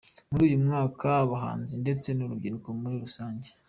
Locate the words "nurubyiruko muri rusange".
2.13-3.49